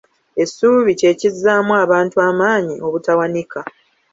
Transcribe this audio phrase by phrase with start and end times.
[0.41, 3.59] Essuubi kye kizzaamu abantu amaanyi obutawanika.